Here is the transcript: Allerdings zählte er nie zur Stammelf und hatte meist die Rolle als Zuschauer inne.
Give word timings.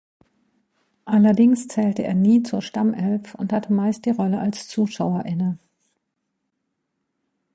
Allerdings 1.05 1.67
zählte 1.67 2.03
er 2.03 2.15
nie 2.15 2.41
zur 2.41 2.63
Stammelf 2.63 3.35
und 3.35 3.53
hatte 3.53 3.71
meist 3.71 4.03
die 4.05 4.09
Rolle 4.09 4.39
als 4.39 4.67
Zuschauer 4.67 5.25
inne. 5.27 5.59